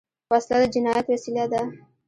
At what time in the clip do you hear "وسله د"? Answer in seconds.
0.31-0.65